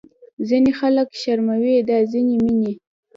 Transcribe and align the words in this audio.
ځینې 0.47 0.71
خلک 0.79 1.07
شرموي 1.21 1.75
دا 1.89 1.97
ځینې 2.11 2.35
مینې 2.43 2.73